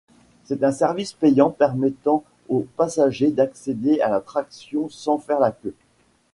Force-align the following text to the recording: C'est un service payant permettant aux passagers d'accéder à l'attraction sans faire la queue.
C'est 0.45 0.63
un 0.63 0.71
service 0.71 1.13
payant 1.13 1.51
permettant 1.51 2.23
aux 2.49 2.65
passagers 2.75 3.29
d'accéder 3.29 4.01
à 4.01 4.09
l'attraction 4.09 4.89
sans 4.89 5.19
faire 5.19 5.39
la 5.39 5.51
queue. 5.51 5.75